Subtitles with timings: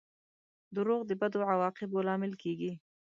[0.75, 2.71] •دروغ د بدو عواقبو لامل کیږي.